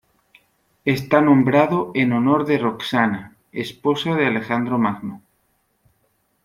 Está 0.83 1.21
nombrado 1.21 1.91
en 1.93 2.11
honor 2.11 2.47
de 2.47 2.57
Roxana, 2.57 3.37
esposa 3.51 4.15
de 4.15 4.25
Alejandro 4.25 4.79
Magno. 4.79 5.21